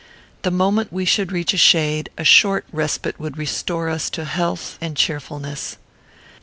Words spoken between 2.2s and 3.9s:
short respite would restore